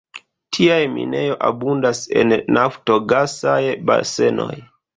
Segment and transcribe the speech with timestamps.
[0.57, 3.61] Tiaj minejo abundas en naftogasaj
[3.91, 4.53] basenoj.